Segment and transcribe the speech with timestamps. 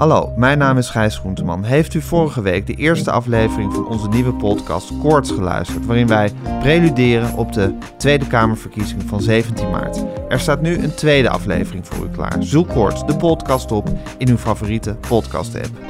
[0.00, 1.64] Hallo, mijn naam is Gijs Groenteman.
[1.64, 6.32] Heeft u vorige week de eerste aflevering van onze nieuwe podcast Koorts geluisterd, waarin wij
[6.60, 10.04] preluderen op de Tweede Kamerverkiezing van 17 maart?
[10.28, 12.36] Er staat nu een tweede aflevering voor u klaar.
[12.38, 15.89] Zoek Koorts, de podcast op, in uw favoriete podcast-app.